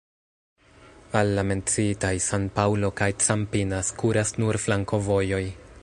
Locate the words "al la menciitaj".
1.19-2.11